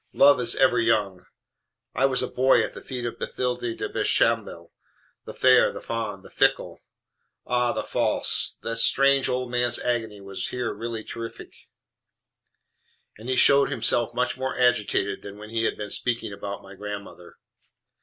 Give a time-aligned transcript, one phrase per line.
[0.15, 1.23] Love is ever young.
[1.93, 4.73] I was a boy at the little feet of Bathilde de Bechamel
[5.25, 6.81] the fair, the fond, the fickle,
[7.45, 11.53] ah, the false!" The strange old man's agony was here really terrific,
[13.19, 16.73] and he showed himself much more agitated than when he had been speaking about my
[16.73, 17.35] gr ndm th r.